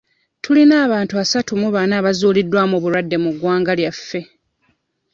Tulina 0.43 0.75
abantu 0.85 1.13
asatu 1.23 1.51
mu 1.61 1.67
bana 1.75 1.93
abazuuliddwamu 2.01 2.73
obulwadde 2.79 3.17
mu 3.23 3.29
ggwanga 3.33 3.71
lyaffe. 3.79 4.21